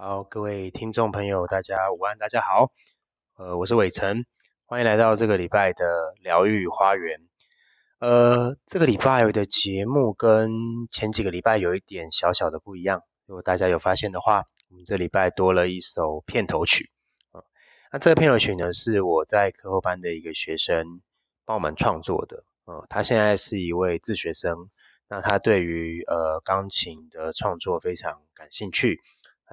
[0.00, 2.70] 好，各位听众朋友，大家午安，大家好，
[3.36, 4.24] 呃，我是伟成，
[4.64, 7.20] 欢迎来到这个礼拜的疗愈花园。
[7.98, 10.52] 呃，这个礼拜的节目跟
[10.92, 16.92] 前几个礼拜有一点小小的不一样，如果大家有发现的话，我们这礼拜多了一首片头曲
[17.32, 17.42] 啊。
[17.90, 21.02] 那这个片头曲呢，是我在课后班的一个学生
[21.44, 24.70] 帮我们创作的，呃，他现在是一位自学生，
[25.08, 29.00] 那他对于呃钢琴的创作非常感兴趣。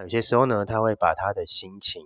[0.02, 2.02] 有些时候呢，他会把他的心情，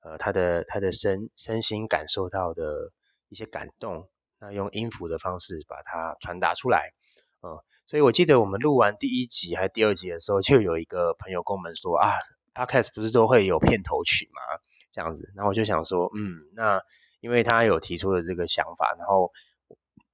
[0.00, 2.92] 呃，他的他的身身心感受到的
[3.28, 6.92] 一些感动，那用音符的方式把它传达出来，
[7.40, 12.12] 呃，所以我记得我们录完第一集还第二集的时候，就有一个朋友跟我们说啊
[12.54, 14.40] ，Podcast 不是都会有片头曲吗？
[14.92, 16.80] 这样子，然后我就想说，嗯，那
[17.20, 19.32] 因为他有提出了这个想法，然后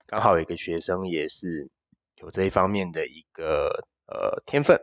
[0.06, 1.69] 刚好有一个学生也是
[2.17, 4.80] 有这一方面的一个呃天分，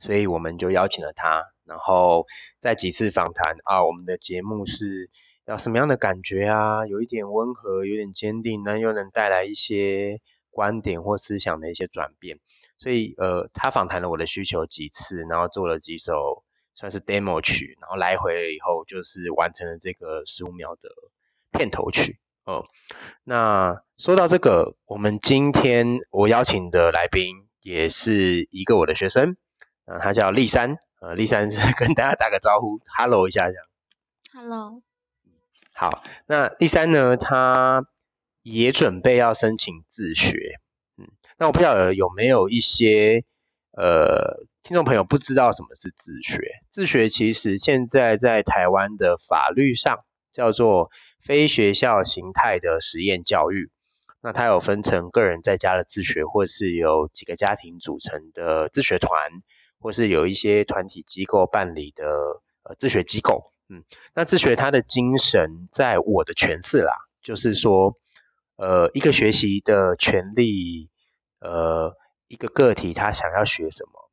[0.00, 1.44] 所以我们就邀请了他。
[1.68, 2.26] 然后
[2.58, 5.10] 在几次访谈啊，我们的节目是
[5.44, 6.86] 要什么样的感觉啊？
[6.86, 12.40] 有一点温和，有点坚定，那又能带来一些观点或思想的一些转变。
[12.78, 20.88] 所以呃，他访谈了我的需求几次，然后做了几首算是 demo 曲，然后来回以后就是完成了这个十五秒的
[21.50, 22.64] 片头曲哦。
[23.24, 29.36] 那说到这个，我们今天我邀请的来宾也是一个我的学生。
[29.84, 33.64] 啊，他叫立山，呃，立山是跟大家打个招呼，Hello 一下这样。
[34.32, 34.82] Hello。
[35.72, 37.86] 好，那立山呢，他
[38.42, 40.56] 也准备要申请自学，
[40.96, 43.24] 嗯，那我不晓得有没有一些
[43.76, 46.42] 呃听众朋友不知道什么是自学？
[46.68, 50.90] 自学其实现在在台湾的法律上叫做
[51.20, 53.70] 非学校形态的实验教育，
[54.20, 59.30] 那它有分成个人在家的自学，或是由几个家庭组成的自学团。
[59.80, 62.04] 或是有一些团体机构办理的
[62.64, 63.84] 呃自学机构，嗯，
[64.14, 67.96] 那自学它的精神，在我的诠释啦，就是说，
[68.56, 70.90] 呃，一个学习的权利，
[71.40, 71.94] 呃，
[72.26, 74.10] 一个个体他想要学什么，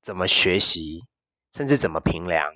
[0.00, 1.00] 怎么学习，
[1.52, 2.48] 甚至怎么评量，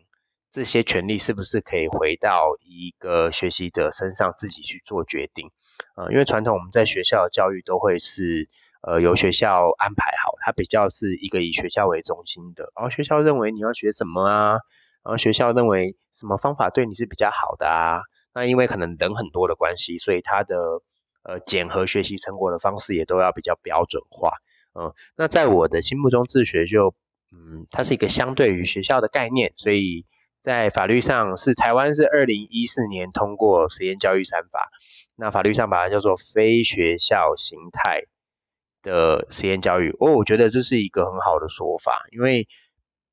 [0.50, 5.50] 这些权利是不是可以回到一个学习者身上自己去做决定？
[5.96, 8.48] 呃，因为传统我们在学校教育都会是。
[8.86, 12.70] 呃，由学校安排好，它比较是一个以学校为中心的。
[12.76, 14.50] 然后学校认为你要学什么啊？
[15.02, 17.98] 然后学校认为什么方法对你是比较好的啊？
[18.32, 20.56] 那因为可能人很多的关系，所以它的
[21.24, 24.30] 呃检核学习成果的方式也都要比较标准化。
[24.78, 26.94] 嗯，那在我的心目中，自学就
[27.32, 30.06] 嗯，它是一个相对于学校的概念，所以
[30.38, 34.70] 在法律上是台湾是二零一四年通过实验教育三法，
[35.16, 38.02] 那法律上把它叫做非学校形态。
[38.86, 42.46] 的实验教育，哦，我觉得这是一个很好的说法，因为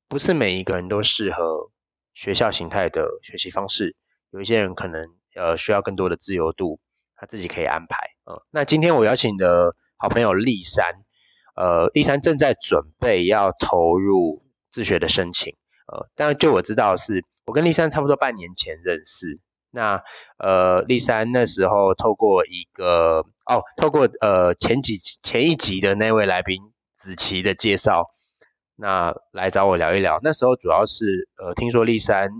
[0.08, 1.68] 不是每一个人都适合
[2.14, 3.96] 学校形态的学习方式，
[4.30, 6.78] 有一些人可能呃需要更多的自由度，
[7.16, 7.96] 他自己可以安排。
[8.30, 10.84] 嗯，那今天我邀请的好朋友立山，
[11.56, 15.56] 呃，立山正在准备要投入自学的申请，
[15.92, 19.40] 呃，但就我知道是我跟立山差不多半年前认识。
[19.74, 20.00] 那
[20.38, 26.62] 呃，立三那时候透过一个哦，透过呃前几前一集的那位来宾
[26.94, 28.04] 子琪的介绍，
[28.76, 30.20] 那来找我聊一聊。
[30.22, 32.30] 那时候主要是呃，听说立三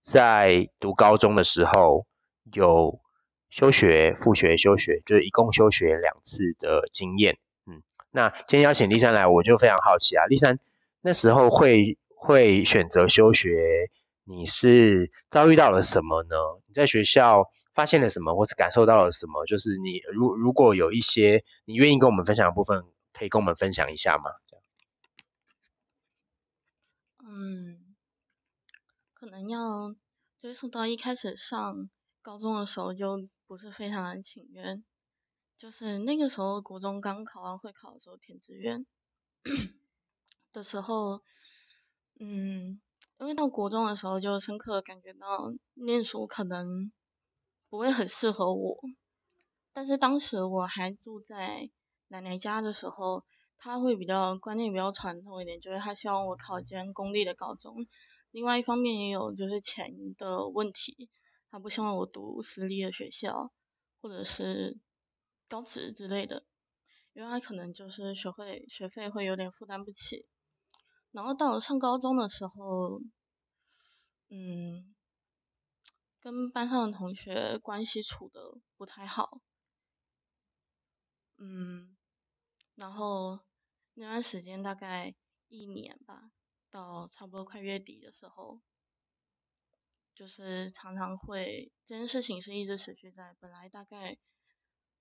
[0.00, 2.04] 在读高中的时候
[2.52, 3.00] 有
[3.48, 7.38] 休学、复学、休学，就是一共休学两次的经验。
[7.66, 10.58] 嗯，那今天邀请立三来，我就非常好奇啊，立三
[11.00, 13.88] 那时候会会选择休学。
[14.24, 16.36] 你是遭遇到了什么呢？
[16.66, 17.44] 你在学校
[17.74, 19.44] 发现了什么，或是感受到了什么？
[19.46, 24.30] 就是你如如果有一些你愿意跟我们分享的部分，可以跟我们分享一下吗？
[27.24, 27.94] 嗯，
[29.14, 29.94] 可能要
[30.40, 31.88] 追溯到一开始上
[32.20, 34.84] 高中的时候，就不是非常的情愿。
[35.56, 38.84] 就是那个时候，国中刚考完会考的时候，填志愿
[40.52, 41.22] 的时候，
[42.20, 42.80] 嗯。
[43.22, 46.90] 因为到国中的时候，就深刻感觉到念书可能
[47.70, 48.76] 不会很适合我。
[49.72, 51.70] 但是当时我还住在
[52.08, 53.22] 奶奶家的时候，
[53.56, 57.86] 他会比较观念比较传统一点，就是他希望我考一间公立的高中。
[58.32, 61.08] 另外一方面也有就是钱的问题，
[61.48, 63.52] 他不希望我读私立的学校
[64.00, 64.80] 或者是
[65.46, 66.44] 高职之类的，
[67.12, 70.26] 因为他可能就是学会学费会有点负担不起。
[71.12, 73.00] 然后到了上高中的时候，
[74.28, 74.94] 嗯，
[76.18, 79.40] 跟班上的同学关系处的不太好，
[81.36, 81.96] 嗯，
[82.74, 83.40] 然后
[83.94, 85.14] 那段时间大概
[85.48, 86.30] 一年吧，
[86.70, 88.62] 到差不多快月底的时候，
[90.14, 94.16] 就是常常会这件事情是一直持续在，本来大概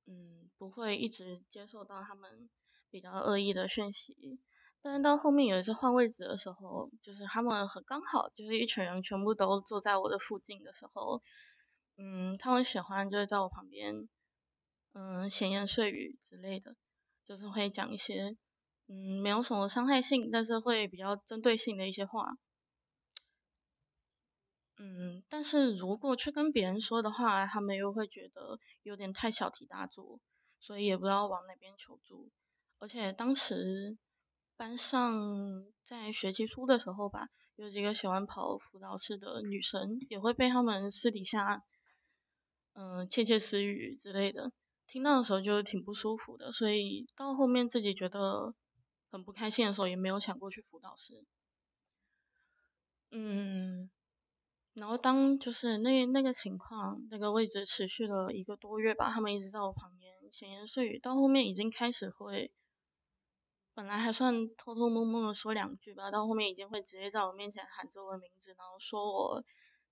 [0.08, 2.50] 嗯不会一直接受到他们
[2.90, 4.42] 比较恶意的讯息，
[4.82, 11.22] 但是到后面有一次换位置的时候，就是他们很刚好就是一群人全部都坐在我的附近的时候，
[11.98, 14.10] 嗯，他们喜欢就是在我旁边，
[14.94, 16.76] 嗯，闲言碎语之类的，
[17.24, 18.36] 就是会讲一些
[18.88, 22.32] 嗯没有什么伤害性，但是会比较针对性的一些话。
[24.78, 30.20] 嗯，但是如果去跟别人说的话，他们又会觉得有点太小题大做，
[30.60, 32.32] 所以也不知道往哪边求助。
[32.80, 33.96] 而且当时
[34.62, 41.64] 班上在学期初的时候吧，有几个喜欢跑辅导室的女生，也会被他们私底下，
[42.74, 44.52] 嗯，窃窃私语之类的，
[44.86, 46.52] 听到的时候就挺不舒服的。
[46.52, 48.54] 所以到后面自己觉得
[49.10, 51.26] 很不开心的时候，也没有想过去辅导室。
[53.10, 53.90] 嗯。
[54.74, 62.54] 然后当就是那那个情况，那个位置持续了一个多月吧，他们一直在我旁边闲言碎语，到后面已经开始会，
[63.74, 69.44] 本来还算偷偷摸摸的说两句吧，到后面已经会直接在我面前喊着我的名字，然后说我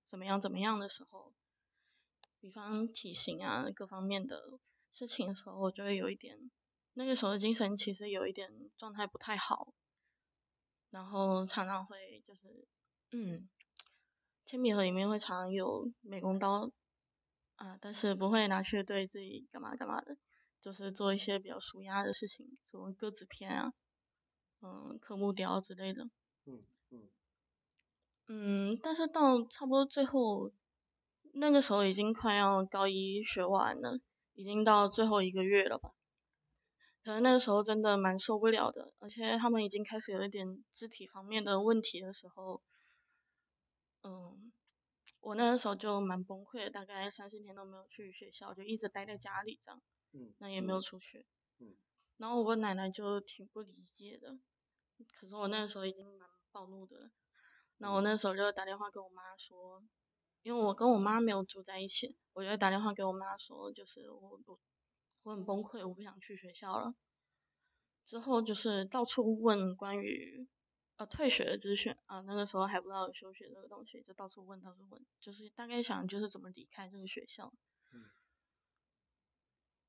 [0.03, 1.33] 怎么样怎么样的时候，
[2.39, 4.59] 比方体型啊各方面的
[4.91, 6.51] 事情的时候，我就会有一点，
[6.93, 9.73] 那个时候的精神其实有一点状态不太好，
[10.89, 12.67] 然后常常会就是
[13.11, 13.49] 嗯。
[14.45, 16.71] 铅笔盒里面会常有美工刀
[17.57, 20.17] 啊，但是不会拿去对自己干嘛干嘛的，
[20.59, 23.73] 就是做一些比较舒压的事情，什么割纸片啊，
[24.61, 26.03] 嗯，刻木雕之类的。
[26.45, 27.09] 嗯嗯
[28.27, 30.51] 嗯，但是到差不多最后，
[31.33, 34.00] 那个时候已经快要高一学完了，
[34.35, 35.91] 已经到最后一个月了吧。
[37.03, 42.61] 可能那个时候真的蛮受不了的，而且他们已经开始有一点肢体方面的问题的时候。
[44.01, 44.51] 嗯，
[45.19, 49.81] 我那个时候就蛮崩溃的，大概三四天都没有去学校，就一直待在家里这样。
[50.11, 50.33] 嗯。
[50.39, 51.25] 那也没有出去。
[51.59, 51.75] 嗯。
[52.17, 54.38] 然后我奶奶就挺不理解的，
[55.19, 57.11] 可是我那个时候已经蛮暴怒的了。
[57.77, 59.83] 那我那时候就打电话跟我妈说，
[60.41, 64.59] 因为我跟我妈没有住在一起，我就打电话给我妈说，就是我我
[65.23, 66.94] 我很崩溃，我不想去学校了。
[68.06, 70.47] 之后就是到处问关于。
[71.00, 77.53] 呃，退学的资讯啊，那个时候还不知道有休学这个东西，就到处问，到处问，就是大概想就是怎么离开这个学校。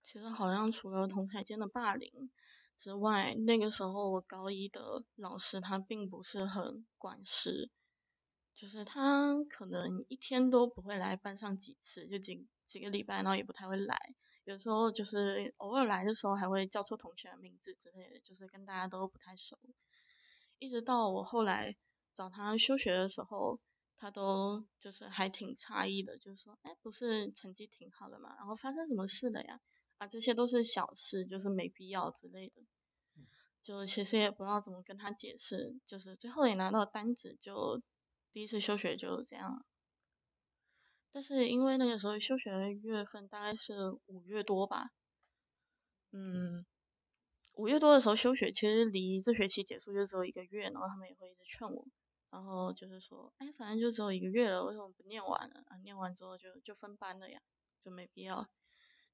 [0.02, 2.30] 其实好像除了同台间的霸凌
[2.76, 7.70] 之外，那个时候我高一的老师他并不是很管事，
[8.54, 13.96] 就是他可能一天都不会来班上几次，就几几个礼拜，然后也不太会来，
[14.44, 19.58] 有时候就是偶尔来的时候还会叫错同学的名字之类的，就是跟大家都不太熟。
[20.58, 21.76] 一直到我后来
[22.14, 23.58] 找他休学的时候，
[23.96, 29.60] 他都就是还挺诧异的，就是说，哎，不是成绩挺好的嘛，然后发生什么事了呀？
[30.00, 32.62] 啊，这些都是小事，就是没必要之类的。
[33.62, 37.82] 就其实也不知道怎么跟他解释，就是最后也拿到单子，就
[38.32, 39.66] 第一次休学就这样了。
[41.12, 44.90] 但是因为那个时候休学的月份大概是五月多吧，
[46.12, 46.64] 嗯。
[47.56, 51.86] 五月多的时候休学，其实离这学期结束就只有一个月，然后他们也会一直劝我，
[52.30, 55.62] 然后就是说，哎，反正就只有一个月了，为什么不念完呢？
[55.66, 57.42] 啊，念完之后就就分班了呀，
[57.84, 58.48] 就没必要。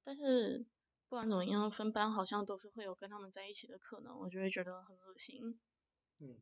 [0.04, 0.64] 但是
[1.08, 5.58] 不管怎么样，分班好像都是会有跟他们在一起的可能，我就会觉得很恶心。
[6.18, 6.38] 嗯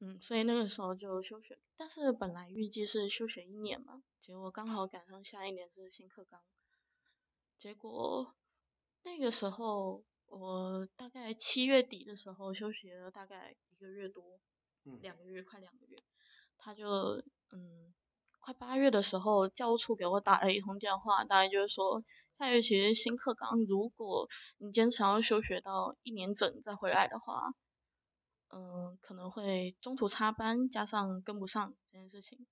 [0.00, 6.42] 嗯，所以那个时候就休学，但是本来预计是休学一年嘛，结果刚好赶上下一年是新课纲，
[7.58, 8.34] 结果
[9.02, 10.04] 那个时候。
[10.26, 14.40] 我大概七月底的时候休学了，大概一个月多，
[15.00, 15.96] 两个月快两个月，
[16.56, 17.22] 他就
[17.52, 17.94] 嗯，
[18.44, 22.04] 快八月的时候教务处给我打了一通电话，大概就是说
[22.38, 27.54] 下学期新课纲，如果你坚持要休学到一年整再回来的话，
[28.48, 32.46] 嗯，可能会中途插班，加上跟不上这件事情，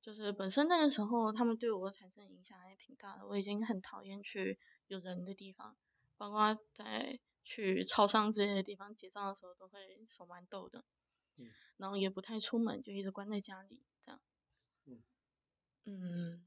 [0.00, 5.76] 就是本身那个时候他们对我产生影响还挺大的，我已经很讨厌去有人的地方。
[6.16, 10.84] 包括在去超商这些地方结账的时候，都会手蛮抖的，
[11.36, 11.46] 嗯，
[11.76, 13.89] 然后也不太出门，就一直关在家里，嗯，
[15.98, 16.44] 嗯，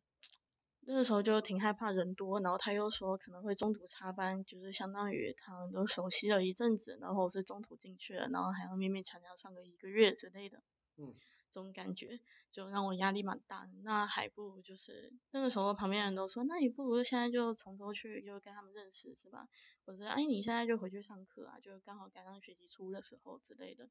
[0.81, 10.61] 那个时候就挺害怕人多，然后他又说可能会中途插班，就是相当于他们都熟悉了一阵子，然后我是中途进去了，然后还要勉勉强强上个一个月之类的，
[10.97, 11.13] 嗯。
[11.53, 12.19] 这种感觉
[12.51, 19.47] 就让我压力蛮大，那还不如就是那个时候旁边人都说，那你不如现在就从头去，就跟他们认识是吧？
[19.85, 23.87] 或者哎，你现在就回去上课啊，就刚好赶上学期初的时候之类的，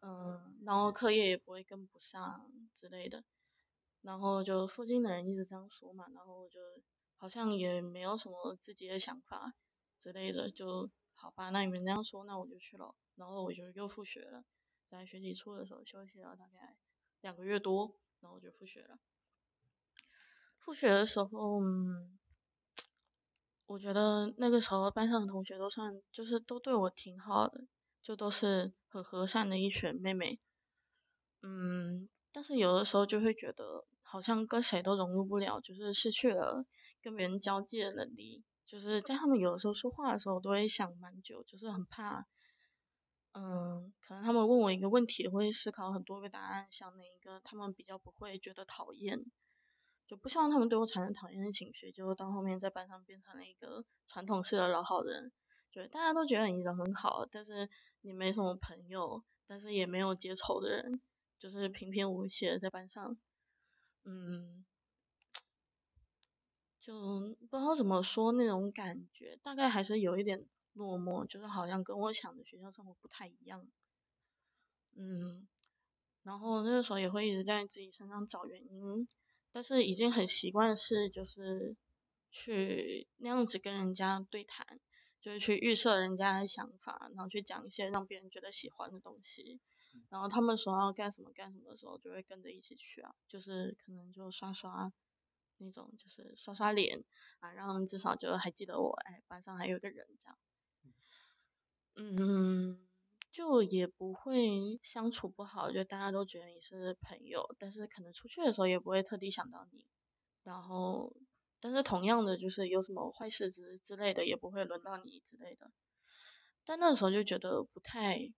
[0.00, 3.22] 嗯，然后课业也不会跟不上之类的，
[4.06, 6.60] 然后就附近的人一直这样说嘛，然后我就
[7.16, 9.52] 好像也没有什么自己的想法
[10.00, 12.94] 之类的，就好吧，那你们这样说，那我就去了。
[13.16, 14.44] 然后我就又复学了，
[14.88, 16.76] 在学期初的时候休息了大概
[17.22, 18.96] 两个月多，然后我就复学了。
[20.60, 22.16] 复学的时候，嗯，
[23.66, 27.64] 我觉得那个时候班上的同学都算就是都对我挺好的，
[28.00, 30.38] 就都是很和善的一群妹妹。
[31.42, 36.64] 嗯，但是有的时候就会觉得好像跟谁都融入不了，就是失去了
[37.02, 38.44] 跟别人交际的能力。
[38.64, 42.26] 就是在他们有的时候说话的时候，都会想蛮久，就是很怕，
[43.32, 49.24] 嗯，可能他们问我一个问题，会思考很多个答案，想哪一个他们比较不会觉得讨厌。
[50.08, 55.32] 就不希望他们对我产生讨厌的情绪，就到后面在班上变成了一个传统式的老好人，
[55.72, 57.68] 就大家都觉得你人很好，但是
[58.02, 61.00] 你没什么朋友，但是也没有结仇的人，
[61.40, 63.16] 就是平平无奇的在班上，
[64.08, 64.64] 嗯，
[66.80, 73.66] 就不知道怎么说那种感觉，大概还是有一点落寞，就是好像跟我想的学校生活不太一样，
[74.94, 75.48] 嗯，
[76.22, 79.08] 然后那个时候也会一直在自己身上找原因。
[79.50, 81.74] 但是已经很习惯是就是
[82.30, 84.78] 去那样子跟人家对谈，
[85.20, 89.58] 就是去预设人家的想法，然后去讲一些让别人觉得喜欢的东西。
[90.08, 94.92] 然后他们说要干什么干什么的时候，就会跟着一起去啊，就是可能就刷刷
[95.58, 97.04] 那种，就是刷刷脸
[97.40, 100.38] 啊，让至少就还记得我，哎，班上还有个人这样。
[101.96, 102.82] 嗯。
[103.32, 109.84] 就也不会相处不好，就大家都觉得你是朋友，但是可能出去的时候也不会特地想到你。
[110.42, 111.14] 然后，
[111.60, 115.70] 但是同样的就是有什么坏事之之类的也不会轮到你之类的。
[116.64, 118.32] 但那时候就觉得不太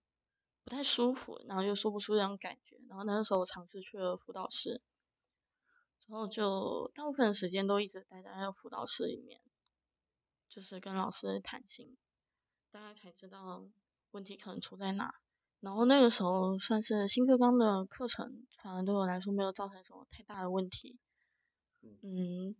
[0.69, 2.79] 不太舒服，然后又说不出那种感觉。
[2.87, 4.79] 然后那个时候我尝试去了辅导室，
[5.99, 9.41] 之后就大部分时间都一直待在那个辅导室里面，
[10.47, 11.97] 就是跟老师谈心，
[12.69, 13.67] 大概才知道。
[14.11, 15.13] 问题可能出在哪？
[15.59, 20.97] 然后那个时候算是新课纲的课程，反而对我来说没有造成什么太大的问题。
[21.81, 22.55] 嗯，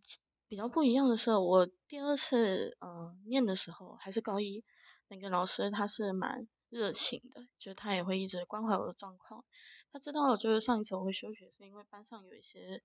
[0.48, 4.63] 比较不一样的是，我第二次嗯念的时候还是高一，
[5.08, 9.44] 那个老师他是蛮热情的，就他也会一直关怀我的状况。
[9.92, 12.82] 他知道就是上一次我会休学，是因为班上有一些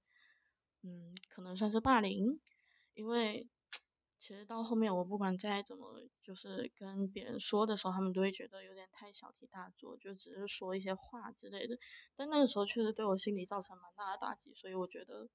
[0.83, 2.41] 嗯可能算是霸凌，
[2.95, 3.49] 因为。
[4.17, 11.79] 其实到后面，我不管再怎么就是跟别人说的时候，他们都会觉得有点太小题大做，就只是说一些话之类的。
[12.17, 15.29] 但那个时候确实对我心里造成蛮大的打击，所以我觉得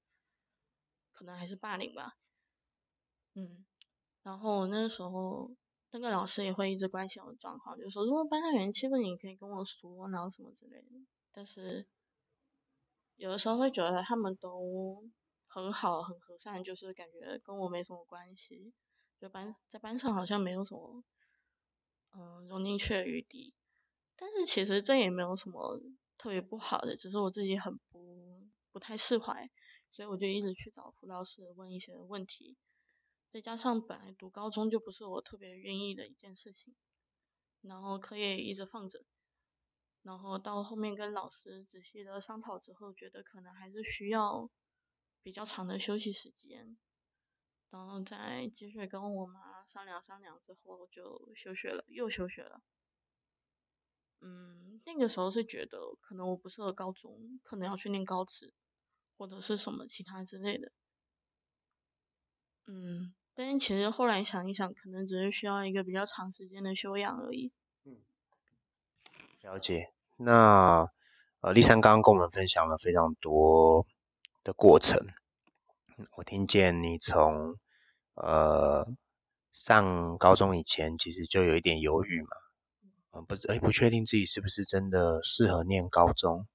[1.12, 2.16] 可能还是霸凌吧。
[3.34, 3.64] 嗯，
[4.24, 5.54] 然后那个时候
[5.90, 10.88] 那个老师也会一直关心我的状况，就说如果班上有人欺负你，可以跟我说，然后什么之类的。
[11.32, 11.86] 但是
[13.16, 15.08] 有的时候会觉得他们都。
[15.52, 18.72] 很好，很和善，就是感觉跟我没什么关系，
[19.20, 21.02] 就班在班上好像没有什么，
[22.12, 23.52] 嗯，融进去的余地。
[24.14, 25.80] 但是其实这也没有什么
[26.16, 29.50] 特别不好的，只是我自己很不不太释怀，
[29.90, 32.56] 所以我就一直去找辅导室问一些问题。
[33.32, 36.74] 再加上本来读高中就不是我特别愿意的一件事情，
[37.62, 39.04] 然后课业一直放着，
[40.02, 44.50] 然后到后面跟老师仔细的商讨之后，觉得可能还是需要。
[45.22, 46.78] 比较长的休息时间，
[47.68, 52.62] 然后再继续跟我妈商量商量之后就休学了，又休学了。
[54.20, 58.54] 嗯，那个时候是觉得可能我不适合高中，可能要去念高职
[59.18, 60.72] 或者是什么其他之类的。
[62.64, 67.52] 嗯，但是其实后来想一想，可能只是需要一个比较长时间的修养而已。
[67.84, 67.96] 嗯，
[69.42, 69.92] 了解。
[70.16, 70.88] 那
[71.40, 73.86] 呃，丽珊刚刚跟我们分享了非常多。
[74.42, 74.98] 的过程，
[76.16, 77.58] 我听见你从
[78.14, 78.88] 呃
[79.52, 82.28] 上高中以前，其实就有一点犹豫嘛，
[83.12, 86.46] 嗯，不是，哎，不确定自己是不是真的适合念高中，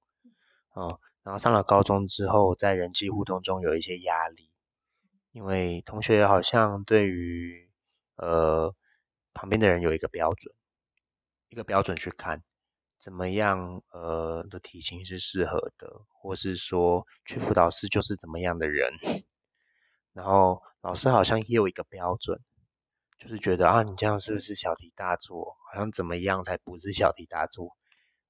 [0.74, 4.45] 哦，然后上了高中之后，在人际互动中有一些压力，
[5.36, 7.70] 因为同学好像对于
[8.16, 8.74] 呃
[9.34, 10.54] 旁边的人有一个标准，
[11.50, 12.42] 一个标准去看。
[12.96, 13.82] 怎么样？
[13.92, 18.90] 呃，的体型是适合的，或是说去辅导室就是怎么样的人？
[20.14, 22.40] 然后老师好像也有一个标准，
[23.18, 25.54] 就是觉得啊，你这样是不是小题大做？
[25.70, 27.76] 好像怎么样才不是小题大做？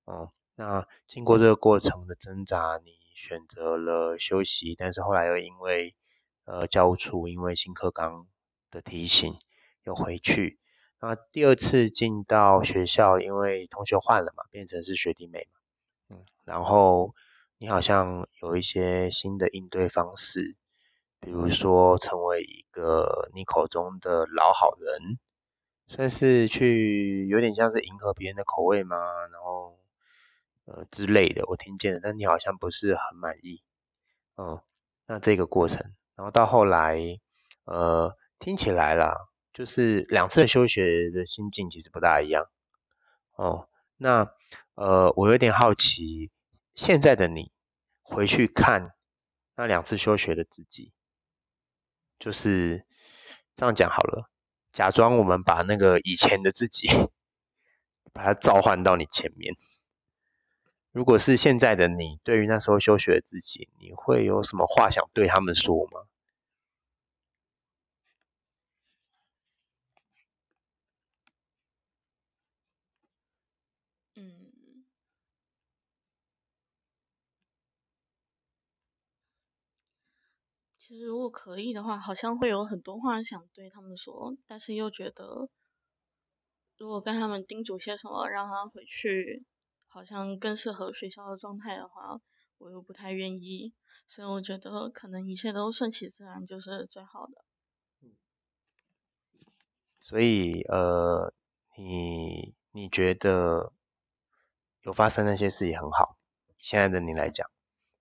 [0.07, 5.95] 哦，那经过这个过程的挣扎，你选择了休息，但是后来又因为
[6.47, 8.27] 呃教务处因为新课纲
[8.71, 9.37] 的提醒
[9.85, 10.59] 又回去。
[10.99, 15.61] 那第二次进到学校，因为同学换了嘛，变成是学弟妹嘛，
[16.17, 17.15] 嗯，然后
[17.59, 20.57] 你好像有一些新的应对方式，
[21.21, 25.19] 比如说成为一个你口中的老好人，
[25.87, 28.97] 算是去有点像是迎合别人的口味吗？
[29.31, 29.79] 然后
[30.65, 33.63] 呃之类的，我听见了，但你好像不是很满意，
[34.39, 34.61] 嗯，
[35.07, 36.99] 那这个过程，然后到后来，
[37.65, 39.15] 呃，听起来啦，
[39.53, 42.47] 就是两次休学的心境其实不大一样，
[43.37, 43.69] 哦，
[43.99, 44.27] 那
[44.75, 46.31] 呃，我有点好奇，
[46.75, 47.53] 现在的你
[48.03, 48.95] 回去看
[49.57, 50.93] 那两次休学的自己，
[52.19, 52.87] 就是
[53.55, 54.31] 这样讲好了，
[54.73, 56.89] 假装我们把那个以前的自己，
[58.13, 59.55] 把它召唤到你前面。
[60.97, 66.01] 如果是现在的你，对于那时候休学的自己，你会有什么话想对他们说吗？
[74.15, 74.87] 嗯，
[80.79, 85.51] 其实如果可以的话，好像会有很多话想对他们说，但是又觉得，
[86.79, 89.45] 如果跟他们叮嘱些什么，让他回去。
[89.97, 92.21] 好像更适合学校的状态的话，
[92.59, 93.73] 我又不太愿意，
[94.07, 97.43] 所以我觉得可能一切都顺其自然就是最好的。
[99.99, 101.33] 所以呃，
[101.79, 103.73] 你你觉得
[104.83, 106.19] 有发生那些事也很好，
[106.59, 107.51] 现在的你来讲，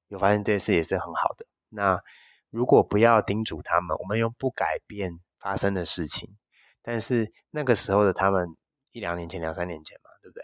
[0.10, 1.48] 有发生这些事也是很好的。
[1.70, 2.04] 那
[2.50, 6.36] 如果不要叮嘱他们，我们又不改变发生的事情，
[6.82, 8.58] 但是那个时候的他们
[8.92, 10.44] 一两年前、两三年前嘛，对不对？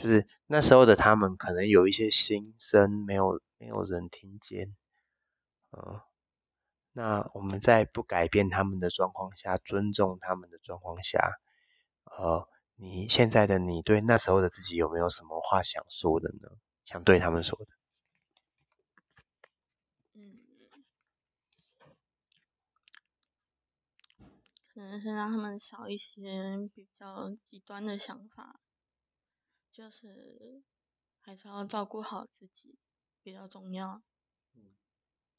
[0.00, 4.74] 就是那时候的他们，可能有一些心声没有没有人听见，
[5.72, 6.00] 嗯，
[6.92, 11.38] 那我们在不改变他们的状况下，尊重他们的状况下，
[12.04, 16.48] 呃，你现在的你对那时候的自己有没有什么话想说的呢？
[16.86, 17.66] 想对他们说的？
[20.14, 20.38] 嗯，
[24.72, 28.60] 可能是让他们少一些比较极端的想法。
[29.80, 30.60] 就是
[31.22, 32.76] 还是要照顾好自己
[33.22, 34.02] 比较重要，
[34.54, 34.76] 嗯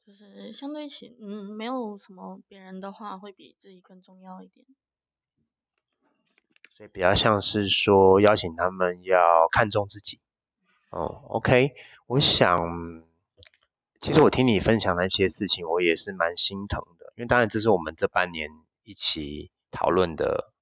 [0.04, 4.66] 就是相对起，嗯，没有什么别人的话会比自己更重要一点。
[6.68, 10.20] 所以比较像是说邀请他们要看重自己。
[10.90, 11.76] 哦，OK，
[12.08, 12.58] 我想，
[14.00, 18.50] 其实我听你分享那些事情，我也是蛮心疼的，因为当然这是我们这半年
[18.82, 20.52] 一起讨论的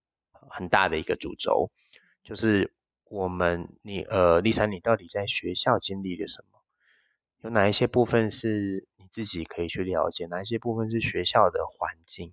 [0.51, 1.71] 很大的一个主轴，
[2.23, 2.75] 就是。
[3.11, 6.61] 我们，你呃，丽珊，你到底在学校经历了什么？
[7.41, 10.27] 有哪一些部分是你自己可以去了解？
[10.27, 12.33] 哪一些部分是学校的环境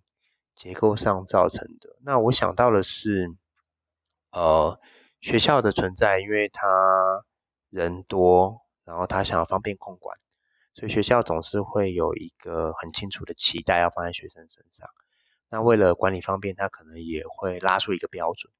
[0.56, 1.98] 结构上造成的？
[2.04, 3.36] 那我想到的是，
[4.32, 4.80] 呃，
[5.20, 6.68] 学校的存在，因为他
[7.72, 10.16] 人多，然后他想要方便控管，
[10.74, 14.88] 所以学校总是会有一个很清楚的期待要放在学生身上。
[15.50, 18.54] 那为了管理方便，他可能也会拉出一个标准。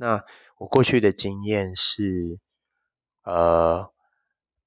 [0.00, 0.24] 那
[0.58, 2.38] 我过去的经验是，
[3.24, 3.92] 呃，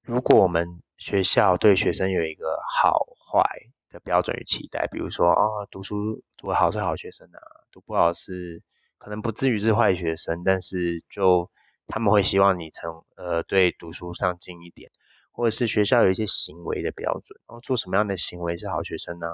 [0.02, 3.42] 如果我们学校对学生有一个好坏
[3.88, 7.40] 的标准与期待，比如说啊，读书读好是好学生啊，
[7.70, 8.62] 读不好是
[8.98, 11.50] 可能不至于是坏学生，但是就
[11.86, 14.90] 他们会希望你成呃对读书上进一点，
[15.30, 19.26] 或者是学校有一些行为的标准，然后做什么样的行为是好学生呢？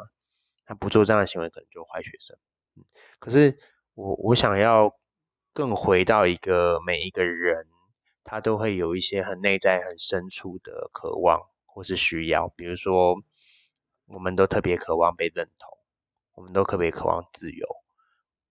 [0.69, 2.39] 那不做这样的行为可能就坏学生。
[2.77, 2.85] 嗯，
[3.19, 3.59] 可是
[3.95, 4.95] 我我想要。
[5.53, 7.67] 更回到一个每一个人，
[8.23, 12.49] 他都会有一些很内在、很深处的渴望或是需要。
[12.49, 13.17] 比如说，
[14.07, 15.77] 我们都特别渴望被认同，
[16.35, 17.67] 我们都特别渴望自由，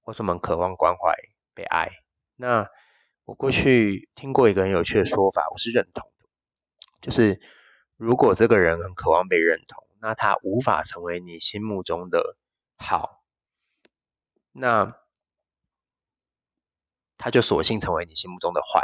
[0.01, 1.15] 或是我们渴望关怀、
[1.53, 1.89] 被爱。
[2.35, 2.67] 那
[3.23, 6.27] 我过去听过一个很有趣的说法，我是认同的，
[7.01, 7.39] 就是
[7.95, 12.35] 如果这个人很渴望被认同，那他无法成为你心目中的
[12.75, 13.23] 好，
[14.51, 14.97] 那。
[17.17, 18.81] 他就索性成为你心目中的坏，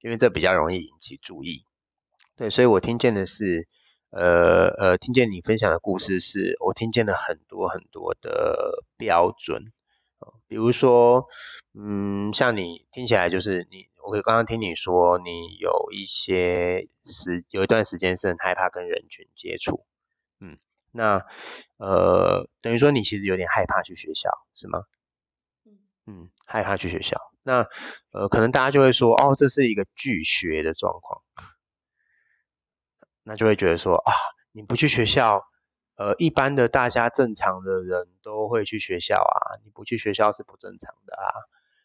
[0.00, 1.62] 因为这比较容易引起注意。
[2.36, 3.66] 对，所以我听见的是，
[4.10, 9.72] 呃呃，听见你分享的故事，是我听见了很多很多的标准，
[10.46, 11.26] 比如说，
[11.74, 19.86] 嗯，像你听起来就是你，我刚刚听你说，你有一些时有一段时间是很害怕跟人群接触，
[20.40, 20.58] 嗯，
[20.92, 21.24] 那
[21.78, 24.80] 呃，等于说你其实有点害怕去学校，是吗？
[26.06, 27.18] 嗯，害怕去学校。
[27.46, 27.64] 那
[28.10, 31.22] 呃，可能大家就会说，哦，这是一个拒学的状况，
[33.22, 34.12] 那就会觉得说，啊，
[34.50, 35.40] 你不去学校，
[35.94, 41.30] 呃，一般的大家正常的人都会去学校啊，你不去学校是不正常的啊，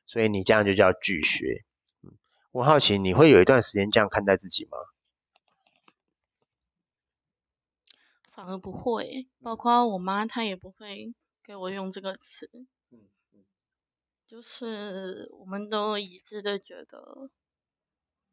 [0.08, 1.64] 所以你这样就叫拒学。
[2.02, 2.12] 嗯，
[2.52, 4.80] 我好奇你会有一段时间这样看待自己吗？
[8.28, 11.14] 反而不会，包括我妈她也不会
[11.46, 12.50] 给我用这个词。
[14.32, 17.30] 就是我们都一致的觉得，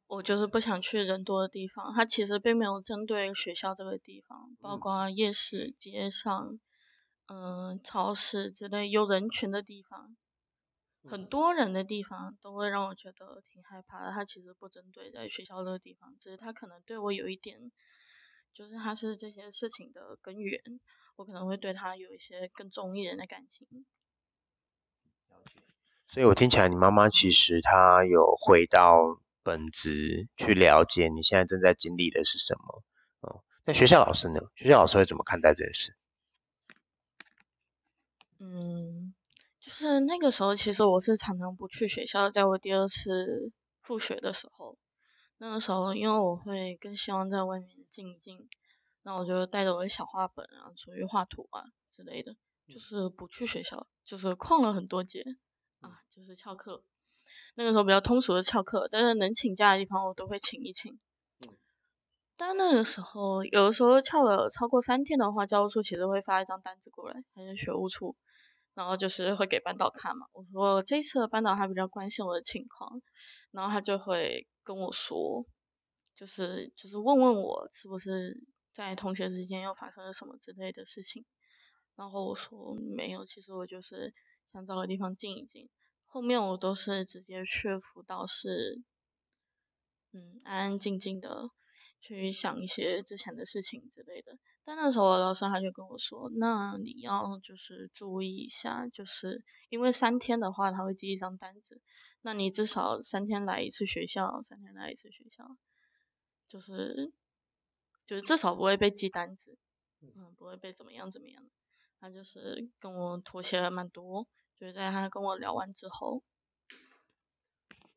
[0.06, 1.92] 我就是不想去人多的地方。
[1.92, 6.60] 他其实并没有针对学校这个地方，包括夜市、街上，
[7.26, 10.16] 嗯，超市之类有人群的地方。
[11.02, 14.12] 很多人的地方都会让我觉得挺害怕的。
[14.12, 17.72] 他其实不针对在学校这个地方，只是他可能对我有一点，
[18.54, 20.62] 就是他是这些事情的根源，
[21.16, 23.66] 我可能会对他有一些更重一点的感情。
[26.08, 32.82] 所以，我听起来你妈妈其实她有回到本职去了解你现在正在经历的是什么。
[33.20, 34.40] 哦，那学校老师呢？
[34.56, 35.94] 学校老师会怎么看待这件事？
[38.38, 39.14] 嗯。
[39.60, 42.30] 就是那个时候，其实我是常常不去学校。
[42.30, 44.78] 在我第二次复学的时候，
[45.36, 48.48] 那个时候因为我会更希望在外面静一静，
[49.02, 52.34] 那我就带着我的小画本啊，出去画图啊之类的，
[52.66, 55.22] 就是不去学校，就是旷了很多节
[55.80, 56.82] 啊，就是翘课。
[57.54, 60.98] 那个时候比较通俗的翘课，但是能请假的地方我都会请一请。
[62.36, 68.16] 但那个时候，有的时候翘了超过三天的话，教务处其实会发一张单子过来，还是学务处。
[68.74, 73.02] 然后就是会给班导看嘛，我说这次的班导他比较关心我的情况，
[73.50, 75.44] 然后他就会跟我说，
[76.14, 78.40] 就是就是问问我是不是
[78.72, 81.24] 在同学之间又发生了什么之类的事情，
[81.96, 84.14] 然后我说没有，其实我就是
[84.52, 85.68] 想找个地方静一静，
[86.06, 88.82] 后面我都是直接去辅导室，
[90.12, 91.50] 嗯，安安静静的
[92.00, 94.38] 去想一些之前的事情之类的。
[94.64, 101.80] 但那时候我老师他就跟我说：“那你要就是注意一下，就是因为三天的话他会记一张单子，
[102.22, 105.56] 那你至少三天来一次学校，三天来一次学校，
[106.48, 107.12] 就是
[108.04, 109.56] 就是至少不会被记单子，
[110.00, 111.48] 嗯，不会被怎么样怎么样。”
[112.00, 114.28] 他就是跟我妥协了蛮多，
[114.58, 116.22] 就在他跟我聊完之后，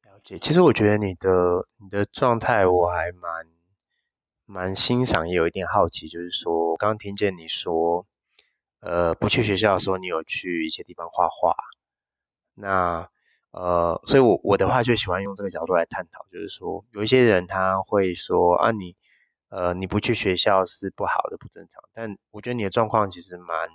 [0.04, 0.38] 了解。
[0.40, 3.48] 其实我觉得你的你的状态我还蛮。
[4.44, 8.06] 蛮欣赏，也有一点好奇，就是说，刚刚听见你说，
[8.82, 11.56] 呃，不去学校的时候，你有去一些地方画画。
[12.56, 13.10] 那，
[13.52, 18.98] 呃，所以我我的话就喜欢用这个角度来探讨，就是说，有一些人他会说啊，你，
[19.48, 21.82] 呃，你不去学校是不好的，不正常。
[21.94, 23.70] 但我觉得你的状况其实蛮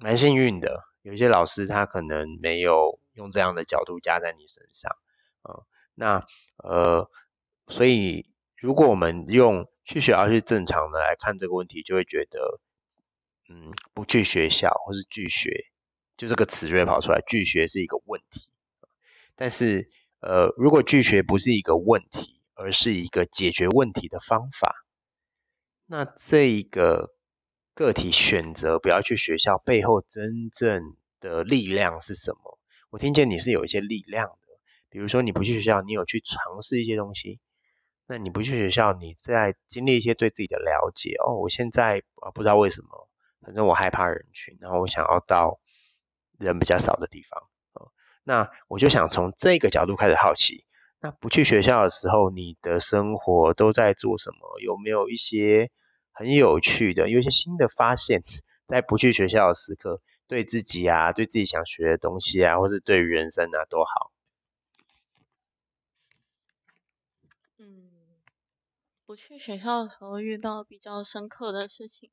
[0.00, 4.90] 蛮幸运的，有一些老师他可能没有用这样的角度加在你身上，
[5.42, 5.62] 啊，
[5.94, 7.10] 那，呃，
[7.68, 8.28] 所以。
[8.62, 12.60] 如果我们用去学校是正常的来看这个问题，就会觉得，
[13.48, 15.64] 嗯，不去学校或是拒学，
[16.18, 18.50] 就这个词就会跑出来，拒学是一个问题。
[19.34, 19.88] 但是，
[20.20, 24.84] 呃，如果拒学不是一个问题，而是一个解决问题的方法，
[25.86, 27.14] 那这一个
[27.80, 32.58] 个体选择不要去学校背后真正的力量是什么？
[32.90, 34.58] 我听见你是有一些力量的，
[34.90, 37.40] 比如说你不去学校，你有去尝试一些东西。
[38.06, 41.36] 那你不去学校，你在经历一些对自己的了解哦。
[41.36, 43.08] 我现在啊不知道为什么，
[43.40, 45.58] 反正我害怕人群，然后我想要到
[46.38, 47.48] 人比较少的地方
[48.24, 50.66] 那我就想从这个角度开始好奇，
[51.00, 54.60] 那不去学校的时候，你的生活都在做什么？
[54.60, 55.70] 有没有一些
[56.20, 58.22] 很有趣的，有一些新的发现，
[58.66, 64.12] 在不去学校的时刻，对自己啊，对自己想学的东西啊，或是对于人生啊，都好。
[67.56, 67.90] 嗯
[69.06, 72.10] 不去学校的时候遇到比较深刻的事情，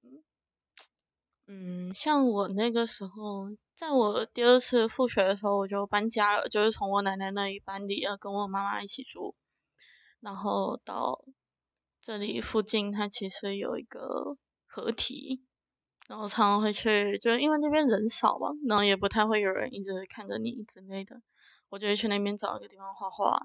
[1.46, 9.36] 嗯，像我那个时候，在我第二次复学的时候，我就搬家了，就是从我奶奶那里搬离了，跟我妈妈一起住，
[10.22, 11.26] 然后到
[12.08, 15.44] 这里附近，它其实有一个合体，
[16.08, 21.22] 然后常常会去，就是因为那边人少嘛，然后也不太会有人一直看着你之类的，
[21.68, 23.38] 我就会去那边找一个地方画画，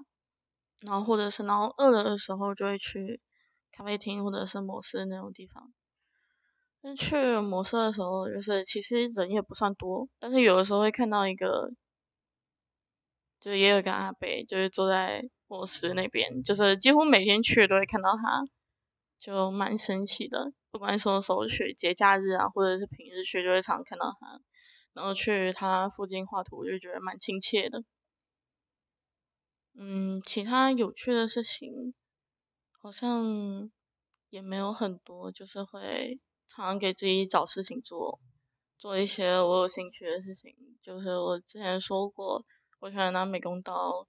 [0.87, 3.19] 然后或者是然后饿了的时候就会去。
[3.75, 5.73] 咖啡厅或者是摩斯那种地方，
[6.79, 11.71] 但去摩斯的时候，就是其实人也不算多，但是有的时候会看到一个，
[13.39, 18.43] 就也有个阿伯，就是坐在摩斯那边，就是几乎每天去都会看到他，
[19.19, 20.51] 就蛮神奇的。
[20.71, 24.41] 不管什么时候去，节假日啊，或者是平日去，就会常看到他，
[24.93, 27.83] 然后去他附近画图，就觉得蛮亲切的。
[29.75, 31.93] 嗯，其他有趣的事情。
[32.85, 33.71] 好像
[34.29, 38.19] 也没有很多，就是会常常给自己找事情做，
[38.77, 40.53] 做一些我有兴趣的事情。
[40.81, 42.43] 就是我之前说过，
[42.81, 44.05] 我喜欢拿美工刀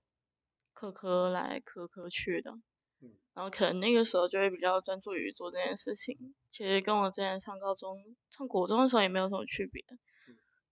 [0.75, 2.53] 刻刻来科科去的。
[3.35, 6.35] 然后可能那个时候就会比较专注于做这件事情。
[6.49, 7.97] 其实跟我之前上高中、
[8.31, 9.83] 上国中的时候也没有什么区别，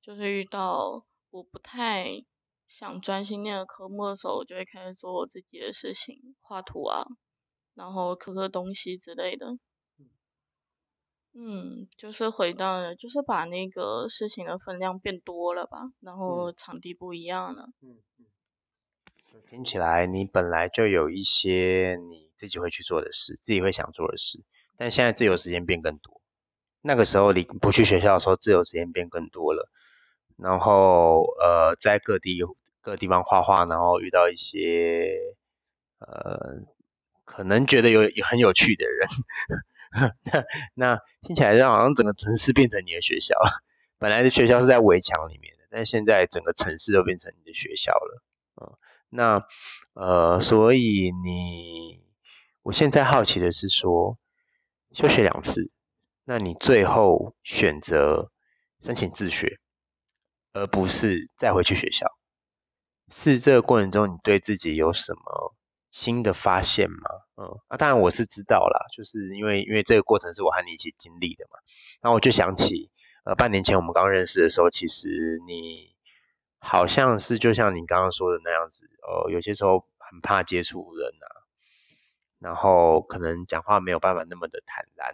[0.01, 2.25] 就是遇到我不太
[2.69, 7.05] 想专心念的科目的时候，我就会开始做我自己的事情，画图啊，
[7.75, 9.59] 然后刻刻东西之类的。
[11.35, 17.71] 嗯，就是回到了，就是把那个事情的分量变多了吧，然后场地不一样了。
[17.81, 18.27] 嗯嗯。
[19.41, 24.41] 听起来你本来就有一些你自己会去做的事，自己会想做的事，
[24.77, 26.21] 但现在自由时间变更多。
[26.81, 29.69] 那个时候你不去学校的时候，自由时间变更多了。
[30.37, 32.41] 然后呃，在各地
[32.81, 35.09] 各地方画画，然后遇到一些
[35.99, 36.63] 呃，
[37.25, 39.09] 可能觉得有很有趣的人。
[40.25, 43.63] 那那听起来就好像整个城市变成你的学校了。
[43.99, 48.23] 本来的学校是在围墙里面的，但现在整个城市都变成你的学校了。
[48.61, 48.67] 嗯，
[49.13, 49.47] 那
[49.95, 52.03] 呃，所以你，
[52.63, 54.19] 我现在好奇的是说，
[54.93, 55.71] 休学两次，
[56.25, 58.33] 那你最后选择
[58.81, 59.61] 申请自学，
[60.53, 62.07] 而不是再回去学校，
[63.11, 65.55] 是这个过程中你对自己有什么？
[65.93, 71.59] 新的发现吗，嗯，啊，当然我是知道啦，就是因为因为这个过程是我和你一起经历的嘛，
[72.01, 72.91] 然后我就想起，
[73.27, 75.95] 呃，半年前我们刚认识的时候，其实你
[76.65, 81.27] 好像是就像你刚刚说的那样子，呃，有些时候很怕接触人啊，
[82.39, 85.09] 然后可能讲话没有办法那么的坦然，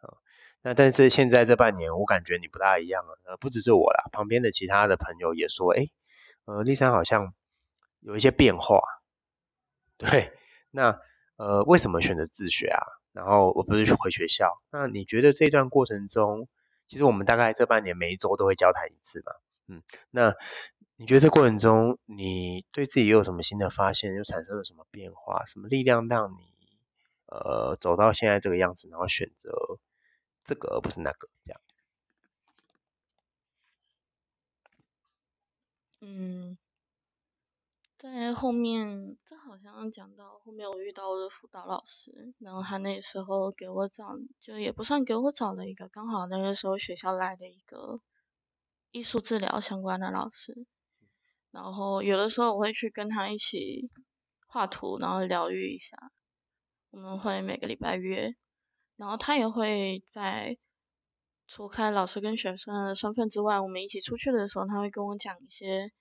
[0.00, 0.16] 啊，
[0.62, 5.84] 那但是现在这半年，我感觉你不大一样了，呃，不只是我啦，旁边的其他的朋友也说，哎，
[6.46, 7.34] 呃，丽珊好像
[8.00, 8.80] 有一些变化。
[9.98, 10.32] 对，
[10.70, 10.98] 那
[11.36, 12.80] 呃，为什么选择自学啊？
[13.12, 14.60] 然后我不是回学校。
[14.72, 16.48] 那你觉得这段过程中，
[16.88, 19.32] 其实我们大概这半年每一周都会交谈一次嘛？
[19.66, 20.34] 嗯，那
[21.04, 24.14] 你觉得这过程中，你对自己又有什么新的发现？
[24.14, 25.44] 又产生了什么变化？
[25.44, 26.38] 什么力量让你
[27.26, 29.52] 呃走到现在这个样子，然后选择
[30.46, 31.60] 这个而不是那个这样？
[36.00, 36.56] 嗯。
[37.98, 48.00] 在后面，这好像讲到后面，我遇到我的辅导老师，然后他那时候给我找，就也不算给我找了一个，刚好那个时候学校来的一个
[48.90, 50.66] 艺术治疗相关的老师，
[51.54, 53.88] 然后有的时候我会去跟他一起
[54.48, 55.96] 画图，然后疗愈一下。
[56.90, 58.34] 我们会每个礼拜约，
[58.96, 60.58] 然后他也会在
[61.46, 65.92] 除开老师跟学生的身份之外，我们一起出去的时候，他会跟我讲一些。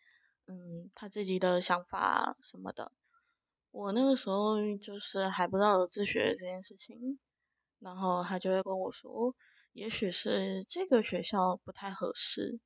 [0.45, 2.91] 嗯，他自己的想法什么的，
[3.71, 7.17] 我那个时候就是还不知道有自学这件事情，
[7.79, 9.33] 然后他就会跟我说，
[9.71, 12.59] 也许是这个学校不太合适，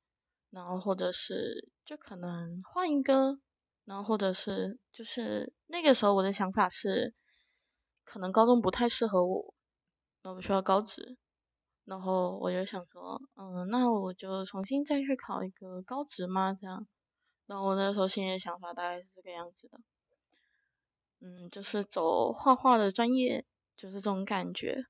[0.50, 3.38] 然后或者是就可能换一个，
[3.84, 7.14] 然后或者是就是那个时候我的想法是，
[8.04, 9.54] 可能高中不太适合我，
[10.22, 11.16] 那我需要高职，
[11.84, 16.52] 然后我就想说，嗯，那我就重新再去考一个高职嘛？
[16.54, 16.86] 这样。
[17.46, 19.78] 然后我那时候心里的想法大概是这个样子的，
[21.20, 23.44] 嗯，就是走画画的专业，
[23.76, 24.84] 就是这种感觉。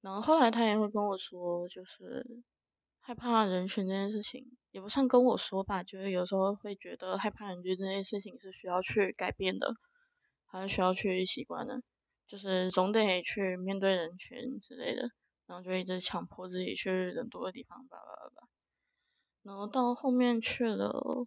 [0.00, 2.26] 然后后来他也会跟我说，就是
[3.02, 9.74] 害怕人群这件事情，也不算跟我说吧，就是有时候会觉得害怕人群这件事情是需要去改变的，
[10.46, 11.82] 还是需要去习惯的，
[12.26, 15.10] 就是总得去面对人群之类的，
[15.46, 18.48] 然后就一直强迫自己去人多的地方，吧吧吧。
[19.42, 21.26] 然后到后面去了。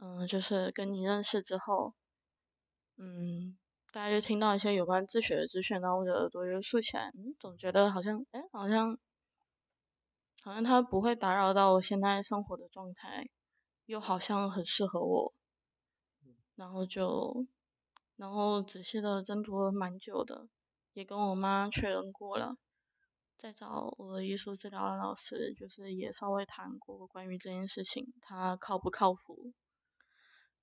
[0.00, 1.94] 嗯，就是跟你认识之后，
[2.98, 3.56] 嗯，
[3.92, 8.98] 大家就听到一些有关自学的资讯，然后我的耳朵就竖起来，总觉得好像，哎，好像，
[10.44, 13.26] 好像它不会打扰到我现在生活的状态，
[13.86, 15.32] 又好像很适合我，
[16.54, 17.46] 然后就，
[18.16, 20.46] 然后仔细的斟酌了蛮久的，
[20.92, 22.58] 也跟我妈确认过了，
[23.38, 29.54] 再找我的艺术治疗的老师，就是也稍微谈过关于这件事情，他靠不靠谱。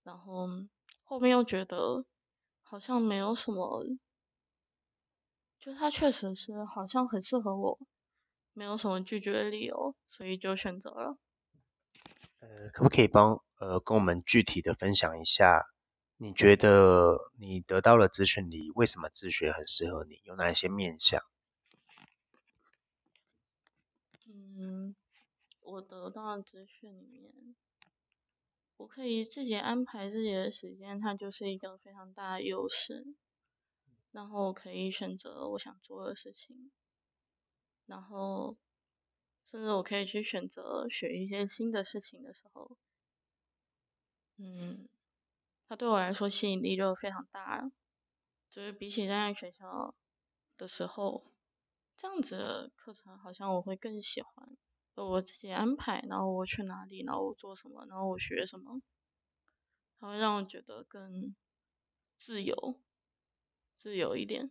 [0.04, 0.48] 然后
[1.02, 2.06] 后面又觉得
[2.62, 3.84] 好像没有什么，
[5.60, 7.80] 就他确实是好像很适合我，
[8.54, 11.18] 没有什么拒绝的理由，所以就选择了。
[12.40, 15.68] 呃，可不可以帮呃跟我们具体的分享一下，
[16.18, 20.22] 你觉得你得到了资讯里，为什么自学很适合你？
[20.24, 21.22] 有哪些面向？
[24.28, 24.96] 嗯，
[25.62, 27.56] 我得到的资讯里面。
[28.78, 33.06] 我可以自己安排自己的时间，它就是一个非常大的优势。
[34.12, 36.70] 然后可以选择我想做的事情，
[37.92, 38.56] 然后
[39.44, 42.78] 甚至我可以去选择学一些新的事情的时候，
[44.38, 44.88] 嗯，
[45.68, 47.70] 它对我来说吸引力就非常大了。
[48.50, 49.94] 就是比起在学校
[50.58, 51.26] 的时候，
[51.98, 54.58] 这样子的课程好像我会更喜欢，
[54.96, 58.82] 我自己安排，然后我去哪里，然后我做什么，然后我学什么，
[60.00, 61.36] 它会让我觉得更
[62.18, 62.80] 自由，
[63.76, 64.50] 自由一点。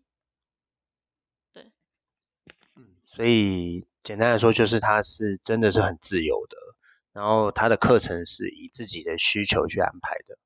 [3.05, 6.57] 所以简单来说，就是他是真的是很自由的，
[7.13, 10.39] 然后他的课程是以自己的需求去安排的，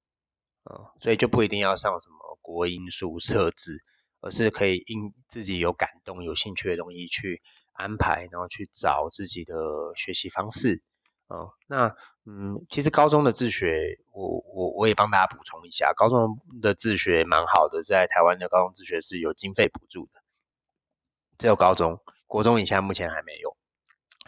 [0.71, 3.83] 嗯，所以就不一定要上什么国音数设置，
[4.21, 7.43] 而是可以因自己有感动、有兴趣的东西去
[7.73, 9.55] 安排，然后去找自己的
[9.97, 10.83] 学习方式。
[11.27, 11.89] 哦，那
[12.27, 20.21] 嗯，其实高中的自学，我我我也帮大家补充一下，高中的自学蛮好的，在台湾的高中自学是有经费补助的。
[21.39, 21.99] 只有高中，
[22.35, 23.57] 国中以下目前还没有。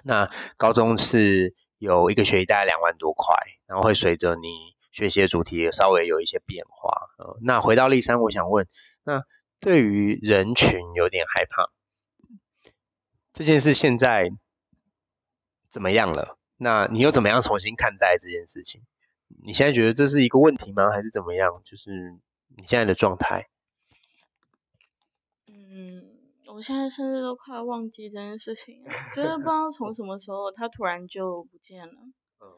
[0.05, 3.35] 那高中是有一个学期大概两万多块，
[3.67, 6.93] 然后会随着你学习的主题稍微有一些变化。
[7.43, 8.69] 那回到立山，我想问，
[9.03, 9.25] 那
[9.59, 11.69] 对于人群有点害怕
[13.33, 14.31] 这件事，现在
[15.69, 16.39] 怎么样了？
[16.59, 18.83] 那你又怎么样重新看待这件事情？
[19.45, 20.91] 你现在觉得这是一个问题吗？
[20.91, 21.61] 还是怎么样？
[21.65, 21.91] 就是
[22.57, 23.49] 你现在的状态？
[26.57, 28.83] 我现在甚至都快忘记这件事情，
[29.15, 31.93] 就 是不知道从什么时候他突然就不见了。
[32.41, 32.49] 嗯，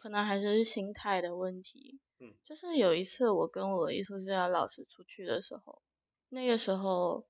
[0.00, 2.00] 可能还是心态的问题。
[2.20, 5.82] 嗯，就是有一次我跟我艺术治疗老师出去的时候，
[6.30, 7.26] 那个时候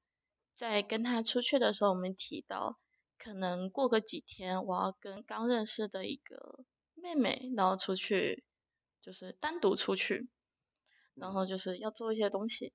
[0.55, 2.79] 在跟他出去的时候，我们提到
[3.19, 6.61] 可能过个几天我要跟刚认识的一个
[6.95, 8.45] 妹妹，然后出去，
[9.01, 10.29] 就是单独出去，
[11.15, 12.73] 然后就是要做一些东西，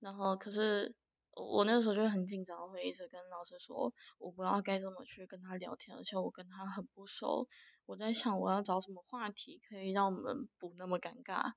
[0.00, 0.94] 然后可是。
[1.38, 7.48] 我那个时候就很紧张，会一直跟老师说，我不知道该怎么去跟他聊天，而且我跟他很不熟。
[7.86, 11.52] 我在想我要找什么话题可以让我们不那么尴尬。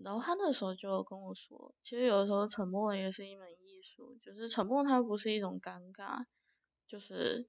[0.00, 6.24] 然后他那时候就跟我说，其实有的时候沉默也是一门艺术，就是沉默它不是一种尴尬，
[6.86, 7.48] 就是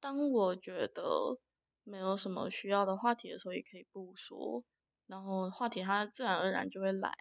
[0.00, 1.38] 当我觉得
[1.82, 4.64] 没有什么需要的话题的时候，也可以不说，
[5.06, 7.12] 然后话题它自然而然就会来。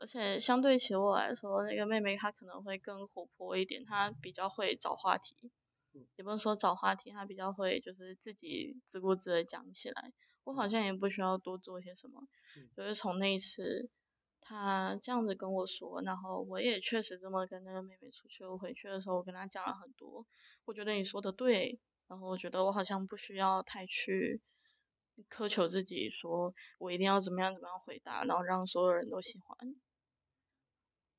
[0.00, 5.36] 而且相对起我来说，那个妹妹她可能会更活泼一点，她比较会找话题，
[6.16, 10.10] 也不是说找话题，她比较会就是自己自顾自的讲起来。
[10.44, 12.26] 我好像也不需要多做些什么，
[12.74, 13.90] 就是从那一次
[14.40, 18.42] 她这样子跟我说，然后我也确实这么跟那个妹妹出去。
[18.46, 20.26] 我回去的时候，我跟她讲了很多，
[20.64, 24.40] 我觉得你说的对，然后我觉得我好像不需要太去
[25.28, 29.76] 苛求自己，说我一定要怎么样怎么样回答，然后让所有人都喜欢。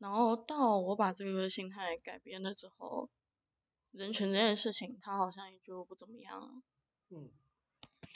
[0.01, 3.07] 然后到我把这个心态改变了之后，
[3.91, 6.47] 人群这件事情，他好像也就不怎么样了。
[7.11, 7.29] 嗯，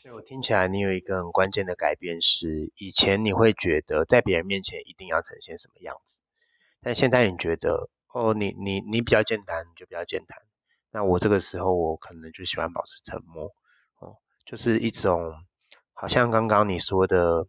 [0.02, 6.24] 所以我听起来你有一个很关键的改变是，以前你会觉得在别人面前一定要呈现什么样子，
[6.82, 10.42] 但现在你觉得，哦，你你你比较健谈，就比较健谈。
[10.90, 13.46] 那我这个时候我可能就喜欢保持沉默，
[14.00, 15.32] 哦，就是一种，
[15.94, 17.46] 好像刚刚你说的，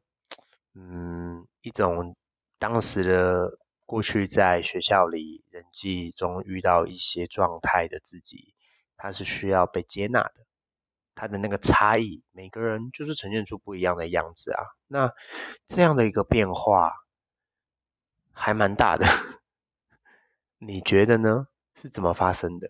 [0.74, 2.14] 嗯，一种
[2.58, 3.58] 当时的。
[3.86, 8.52] 过去在学校里人际中遇到一些状态的自己，
[8.96, 10.34] 他是需要被接纳的。
[11.14, 14.62] 他的那个差异，每个人就是呈现出不一样的样子啊。
[14.86, 15.14] 那
[15.66, 16.92] 这样的一个变化
[18.32, 19.06] 还蛮大的，
[20.58, 21.46] 你觉得呢？
[21.74, 22.68] 是怎么发生的？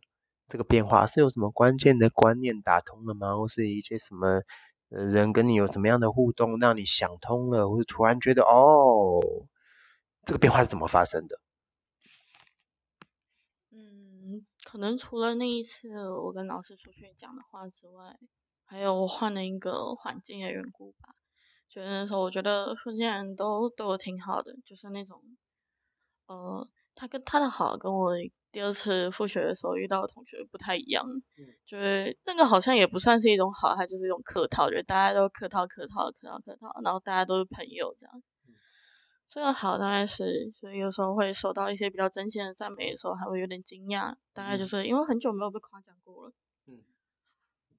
[0.48, 3.36] 这个变化是有什么关键的观念打通了吗？
[3.36, 4.42] 或是一些什么
[4.88, 9.20] 人跟你有什么样的互动，让你想通了，或者突然觉得哦？
[10.26, 11.40] 这个变化是怎么发生的？
[13.70, 18.18] 嗯，可能除了那一次我跟老师出去讲的话之外，
[18.64, 21.14] 还有我换了一个环境的缘故吧。
[21.68, 25.22] 就那时候，我觉得附近人都对我挺好的，就是那种，
[26.26, 28.14] 呃，他跟他的好跟我
[28.50, 31.04] 第二次复学的时候遇到的同学不太一样。
[31.06, 38.22] 嗯，就是那个好像也不算是一种好，它就是一种客套，就大家都客套客套客套客套，然后大家都是朋友这样。
[39.28, 44.14] 这个好大概是，所以有时候会收到一些比较真心的赞美的时候，还会有点惊讶。
[44.32, 46.32] 大概就是因为很久没有被夸奖过了。
[46.66, 46.82] 嗯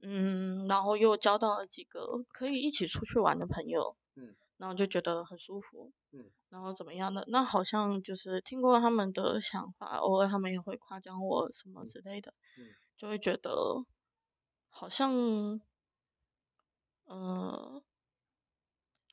[0.01, 3.95] 嗯，然后又交到了几个可以一起出去玩的朋友。
[4.15, 5.91] 嗯，然后就觉得很舒服。
[6.11, 7.23] 嗯，然后怎么样的？
[7.29, 12.33] 那好像就是听过他们的想法，偶尔他们也会夸奖我什么之类的。
[12.59, 12.67] 嗯，
[12.97, 13.85] 就会觉得
[14.69, 15.11] 好像，
[17.07, 17.81] 嗯。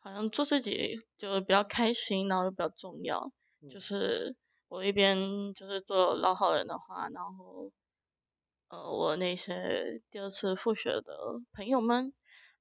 [0.05, 3.33] 好像做自己就比较开心，然后又比较重要。
[3.71, 4.37] 就是
[4.69, 5.17] 我一边
[5.55, 7.73] 就是做老好人的话，然后
[8.69, 12.13] 呃，我那些第二次复学的朋友们，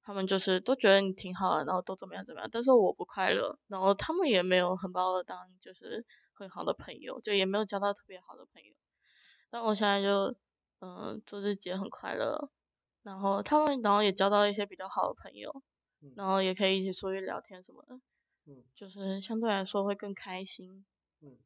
[0.02, 2.48] 他们就是都觉得你挺好的，然后都怎么样怎么样。
[2.50, 8.72] 但是我不快乐，然后他们也没有很把我当就是很好的朋友，就也没有交到特别好的朋友。
[9.50, 10.34] 但我现在就
[10.80, 12.48] 嗯做自己很快乐，
[13.02, 15.62] 然后他们然后也交到一些比较好的朋友，
[16.14, 18.00] 然后也可以一起出去聊天什么的，
[18.46, 20.84] 嗯，就是相对来说会更开心，
[21.20, 21.38] 嗯，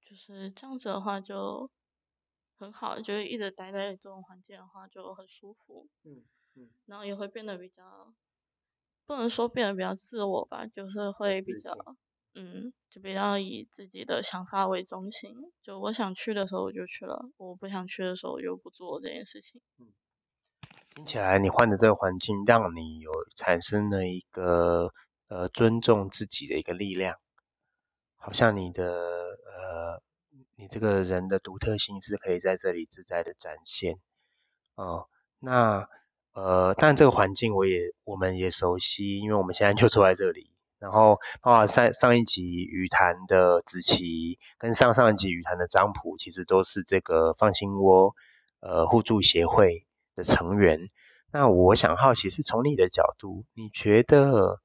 [0.00, 1.70] 就是这样子的话就
[2.56, 8.14] 很好，就是一直待在这种环境的话就很舒服，嗯嗯，然后也会变得比较。
[9.06, 11.72] 不能说变得比较自我吧，就是会比较，
[12.34, 15.34] 嗯，就比较以自己的想法为中心。
[15.62, 19.60] 就我想去的时候我就去了，我不想去的时候我就不做这件事情。
[19.78, 19.92] 嗯，
[20.94, 24.92] 听起来你换的这个环境让你有产生了一个
[25.28, 27.16] 呃尊重自己的一个力量，
[28.16, 30.02] 好像你的呃
[30.56, 33.98] 你这个人的独特性是可以在这里自在的展现。
[34.74, 35.88] 哦，那。
[36.32, 40.48] 呃，但这个环境我也我们也熟悉，因为我们现在就坐在这里。
[40.78, 48.14] 然后，包括上上一集语谈的子琪，跟上上一集语谈的张普，其实都是这个放心窝
[48.60, 49.84] 呃互助协会
[50.20, 50.78] 的成员。
[51.32, 54.60] 那我想好奇，是从你的角度，你觉得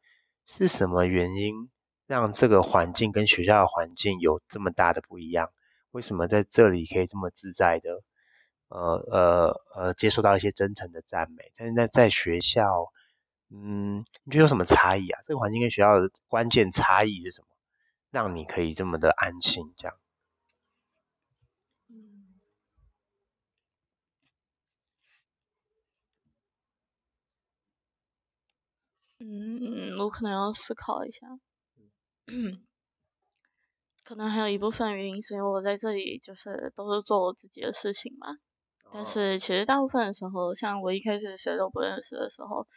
[0.46, 1.70] 是什么原因
[2.08, 5.50] 让这个环境跟学校的环境有这么大的不一样？
[5.92, 8.02] 为什么在这里可以这么自在的？
[8.68, 12.66] 呃呃呃，接受到一些真诚的赞美，但是在在学校，
[13.52, 15.20] 嗯，你觉得有什么差异啊？
[15.24, 17.48] 这个环境跟学校的关键差异是什么，
[18.10, 19.72] 让你可以这么的安心？
[19.78, 19.96] 这样？
[29.28, 31.28] 嗯，我可能要思考一下。
[34.04, 38.38] 可能还有一部分原因是因为我在这里就是都是做我自己的事情嘛。
[38.94, 42.68] 但是其实大部分的时候，像我一开始谁都不认识的时候，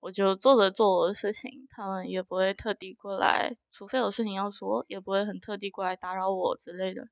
[0.00, 7.06] 我就做着做我的事情，他们也不会特地过来，除非有事情要说，也不会很特地过来打扰我之类的，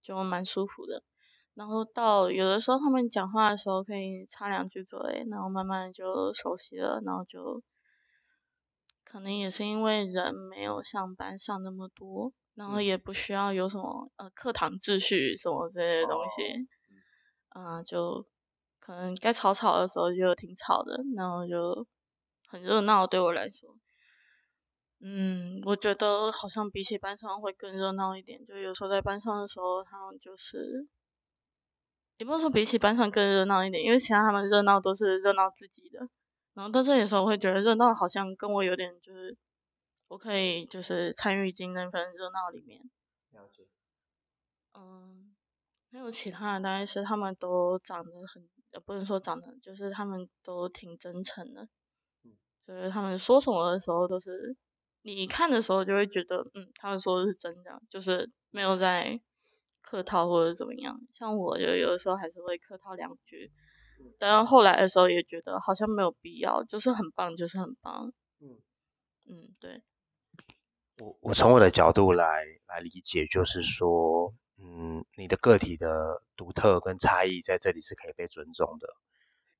[0.00, 1.02] 就蛮舒服的。
[1.54, 7.60] 然后到有的时候他们讲话的时候可以插两句嘴，然后慢慢就熟悉了，然后就
[9.10, 16.68] 可能也是因为人没有像班上那么多，然后也不需要有什么呃课堂秩序什么这些东西。
[17.56, 18.24] 嗯，就
[18.78, 21.84] 可能该吵吵的时候就挺吵的，然后就
[22.48, 23.04] 很热闹。
[23.04, 23.76] 对我来说，
[25.00, 28.46] 嗯，我觉得好像比起班上会更热闹一点。
[28.46, 30.86] 就有时候在班上的时候，他们就是
[32.18, 36.08] 也不能说比起班上更热闹一点，因为其他他们热闹都是热闹自己的。
[36.60, 39.34] 然后到这里的时候，我会觉得热闹好像跟我有点就是，
[40.08, 42.82] 我可以就是参与进那份热闹里面。
[43.30, 43.66] 了解。
[44.74, 45.34] 嗯。
[45.90, 48.46] 还有其他的，当然是他们都长得很，
[48.84, 51.62] 不能说长得，就是他们都挺真诚的。
[52.24, 52.36] 嗯
[52.66, 54.54] 就是他们说什么的时候，都是
[55.00, 59.18] 你看的时候就会觉得，嗯，他们说的是真的，就是没有在
[59.80, 61.00] 客套或者怎么样。
[61.10, 63.50] 像我就有的时候还是会客套两句，
[64.18, 68.12] 但后来的时候也觉得好像没有必要，就是很棒，就是很棒。
[68.40, 68.58] 嗯
[69.28, 69.82] 嗯，对。
[70.98, 74.34] 我我从我的角度来来理解，就是说。
[74.62, 78.94] 嗯，你的个体的独特跟差异在这里是可以被尊重的。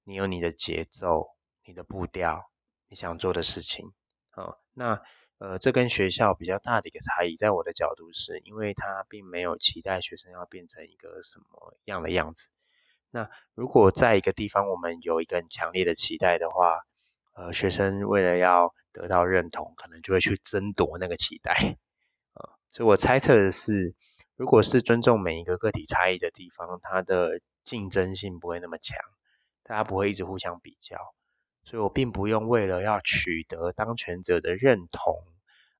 [0.05, 1.26] 你有你的节奏、
[1.64, 2.51] 你的步调、
[2.86, 3.95] 你想做的事情。
[4.32, 5.01] 啊，那
[5.38, 12.51] 呃，这跟学校比较大的一个差异，在我的角度是，因为他并没有期待学生要变成一个什么样的样子。
[13.11, 16.80] 那如果在一个地方我们有一个很强烈的期待的话，
[17.34, 21.52] 呃，学生为了要得到认同，可能就会去争夺那个期待。
[22.34, 23.94] 啊，所以我猜测的是。
[24.36, 28.96] 如果是尊重每一个个体差异的地方，它的竞争性不会那么强，
[29.62, 30.96] 大家不会一直互相比较，
[31.62, 35.14] 所以我并不用为了要取得当权者的认同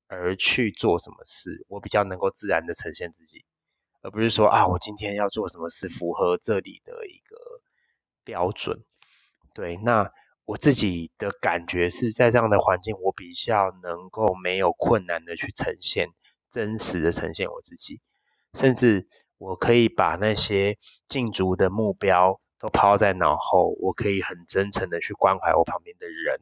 [0.09, 3.47] 而去做什么事，我比较能够自然的呈现自己，
[4.03, 7.37] 而不是说啊，我今天要做什么事符合这里的一个
[8.25, 8.85] 标准。
[9.55, 10.11] 对，那
[10.45, 16.09] 我自己的感觉是在这样的环境，我比较能够没有困难的去呈现
[16.51, 18.01] 真实的呈现我自己。
[18.55, 19.07] 甚至
[19.39, 20.77] 我可以把那些
[21.09, 26.41] 竞逐的目标都抛在脑后，我可以很真诚的去关怀我旁边的人。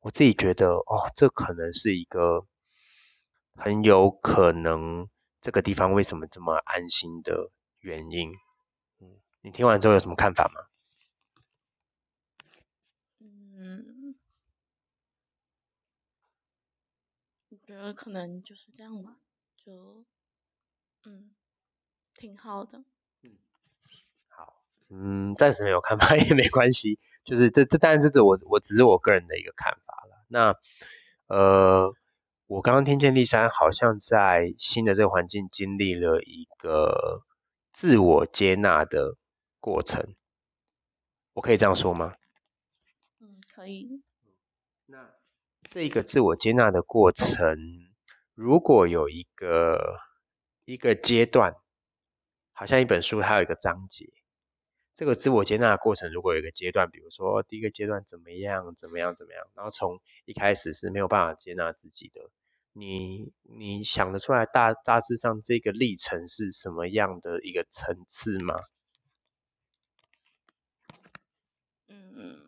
[0.00, 2.46] 我自己觉得，哦，这可能是一个
[3.54, 5.08] 很有可能
[5.40, 8.32] 这个地方为什么这么安心的原因。
[9.00, 10.60] 嗯，你听完之后有什么看法吗？
[13.18, 14.14] 嗯，
[17.48, 19.16] 我觉得可能就是这样吧，
[19.56, 20.04] 就。
[21.06, 21.30] 嗯，
[22.14, 22.84] 挺好的。
[23.22, 23.38] 嗯，
[24.28, 30.26] 好，嗯，暂时没有看法也没关系，就是这这当然这是我我只是我个人的一个看法了。
[30.28, 30.54] 那
[31.28, 31.90] 呃，
[32.50, 37.22] 我刚刚听见丽珊好像在新的这个环境经历了一个
[37.72, 39.14] 自我接纳的
[39.60, 40.16] 过程，
[41.34, 42.16] 我可以这样说吗？
[43.20, 44.02] 嗯，可以。
[44.86, 45.12] 那
[45.62, 47.56] 这个自我接纳的过程，
[48.34, 50.00] 如果有一个
[50.64, 51.54] 一个阶段，
[52.50, 54.12] 好像一本书它有一个章节。
[54.92, 62.28] 这个自我接纳的过程，如果有一个阶段，比如说第一个阶段怎么样，怎么样，怎么样，然后从一开始是没有办法接纳自己的，
[62.72, 68.54] 你你想得出来大大致上这个历程是什么样的一个层次吗？
[71.88, 72.40] 嗯，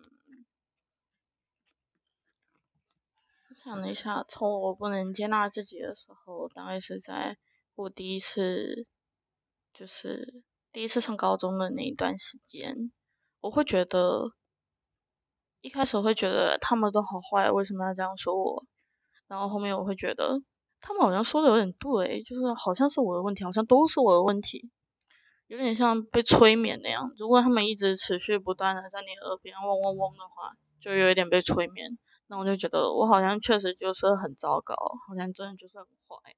[3.51, 7.37] 我想了一下，从我不能接纳自己的时候，大概是在
[7.75, 8.87] 我第一次，
[9.73, 10.43] 就是。
[10.75, 12.91] 第一次上高中的那一段时间，
[13.41, 14.33] 我会觉得，
[15.61, 18.65] 一开始会觉得他们都好坏，为什么要这样说我？
[19.33, 20.39] 然后后面我会觉得，
[20.79, 24.69] 他们好像说的有点对，就是好像是我的问题，好像都是我的问题，
[25.47, 27.11] 有点像被催眠那样。
[27.17, 31.99] 如果他们一直持续不断的在你耳边嗡嗡嗡的话，就有一点被催眠。
[32.27, 34.75] 那我就觉得我好像确实就是很糟糕，
[35.09, 36.37] 好像真的就是很坏。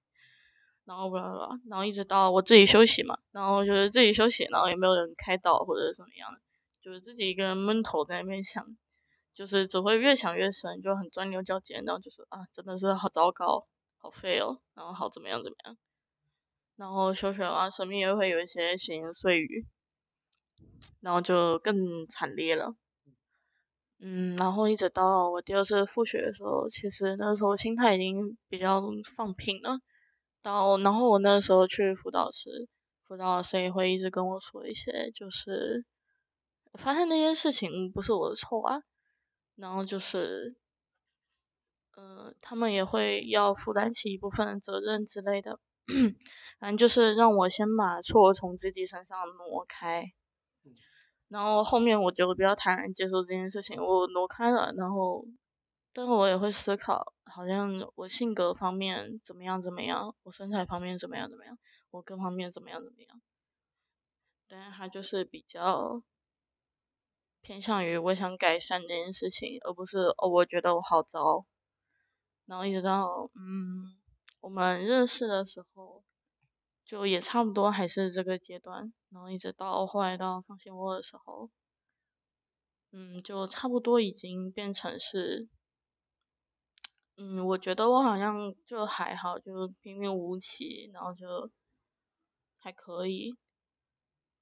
[0.84, 6.30] 然后不啦啦，然后一直到我自己休息嘛，然后就是自己休息，然后也没有人开导或者怎么样，
[6.80, 8.64] 就是自己一个人闷头在那边想，
[9.34, 13.66] 就是只会越想越深，就很钻牛角尖，然后就是啊，真的是好糟糕，
[13.98, 15.76] 好废哦，然后好怎么样怎么样，
[16.76, 19.66] 然后休学完，身边也会有一些闲言碎语，
[21.00, 22.76] 然后就更惨烈了，
[23.98, 28.82] 嗯，然后一直到我第二次复学的时候，其实那个时候心态已经比较
[29.16, 29.80] 放平了。
[30.42, 32.68] 到，然后我那时候去辅导室，
[33.02, 35.86] 辅导老师也会一直跟我说一些，就是
[36.74, 38.82] 发现那些事情不是我的错啊，
[39.56, 40.56] 然后就是，
[41.94, 45.58] 呃，他们也会要负担起一部分责任之类的，
[46.58, 50.12] 反正就是让我先把错从自己身上挪开，
[51.28, 55.26] 然后后面我就比较坦然接受这件事情，我挪开了，然后。
[55.96, 61.56] 但是我也会思考，好像我性格方面怎么样怎么样，我身材方面怎么样怎么样，
[61.92, 63.22] 我各方面怎么样怎么样。
[64.48, 66.02] 但是他就是比较
[67.44, 71.44] 偏向于我想改善这件事情，而不是哦我觉得我好糟。
[72.46, 73.94] 然后一直到嗯
[74.40, 76.02] 我们认识的时候，
[76.86, 78.94] 就也差不多还是这个阶段。
[79.10, 81.50] 然后一直到后来到放心窝的时候，
[82.92, 85.46] 嗯就差不多已经变成是。
[87.16, 91.50] 嗯，我觉得我好像就还好，就平平无奇，然后就
[92.56, 93.36] 还可以，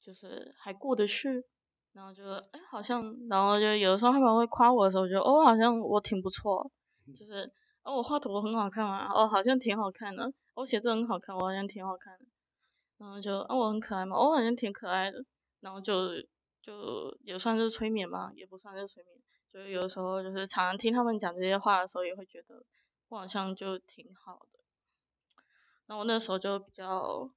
[0.00, 1.44] 就是还过得去，
[1.93, 6.70] 然后就哎好像，然后就有的时候他们会夸我的时候，就哦好像我挺不错，
[7.16, 7.51] 就是
[7.82, 12.24] 哦我画图很好看嘛，哦好像挺好看的，我写字很好看，我好像挺好看的，
[12.99, 15.24] 然后就啊我很可爱嘛，我好像挺可爱的，
[15.61, 16.09] 然后就
[16.62, 19.16] 就也算是催眠嘛，也不算是催眠。
[19.53, 22.64] 就是有的时候，就是常常听他们讲这些话的时候，也会觉得
[23.11, 24.61] 我好像就挺好的。
[25.84, 27.28] 然后我那时候就比较，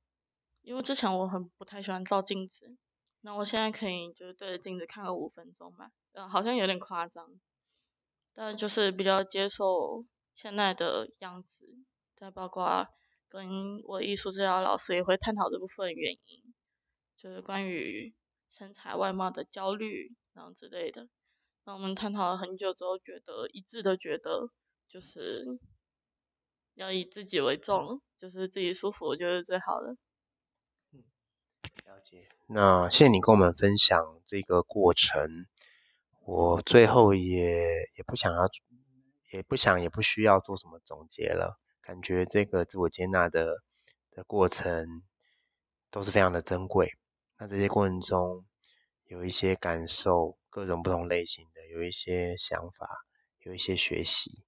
[0.61, 2.77] 因为之前我很不太喜欢照镜子，
[3.25, 7.27] 那我现在可以就是对着镜子看个五分钟吧，嗯，好像有点夸张，
[8.31, 10.05] 但就是比较接受
[10.35, 11.65] 现在的样子。
[12.15, 12.87] 再包括
[13.27, 16.53] 跟我艺术治疗老师也会探讨这部分原因，
[17.17, 18.13] 就是关于
[18.47, 21.09] 身材外貌的焦虑然后之类的。
[21.63, 24.51] 那我们探讨了很久之后，觉得一致的觉得，
[24.87, 25.43] 就是
[26.75, 29.97] 要以自己为重，就是自己舒服就是最好的。
[31.85, 32.27] 了解。
[32.47, 35.45] 那谢谢你跟我们分享这个过程。
[36.25, 38.49] 我最后也也不想要，
[39.31, 41.59] 也不想也不需要做什么总结了。
[41.81, 43.61] 感觉这个自我接纳的
[44.11, 45.03] 的过程
[45.91, 46.91] 都是非常的珍贵。
[47.37, 48.45] 那这些过程中
[49.05, 50.37] 有一些感受。
[50.55, 52.87] 各种不同类型的，有一些想法，
[53.39, 54.41] 有一些学习。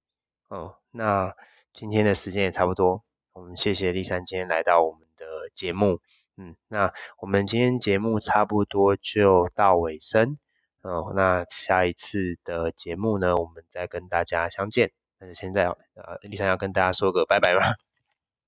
[0.48, 1.36] 哦，那
[1.74, 3.04] 今天的时间也差不多，
[3.34, 6.00] 我们谢谢丽珊今天来到我们的节目。
[6.40, 10.38] 嗯，那我们今天节目差不多就到尾声。
[10.82, 14.92] 哦，那下一次的节目呢，我们再跟大家相见。
[15.18, 17.74] 那就现在呃，丽珊要跟大家说个拜拜吧。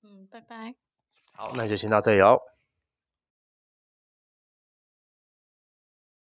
[0.04, 0.76] 嗯，拜拜。
[1.32, 2.38] 好，那就先到这里喽。